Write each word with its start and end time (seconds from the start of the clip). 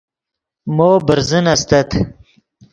مو 0.75 0.91
برزن 1.07 1.45
استت 1.53 1.89